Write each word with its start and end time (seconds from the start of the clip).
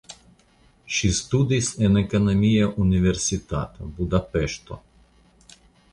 Ŝi 0.99 1.11
studis 1.17 1.69
en 1.87 2.01
Ekonomia 2.01 2.71
Universitato 2.85 3.91
(Budapeŝto). 3.99 4.83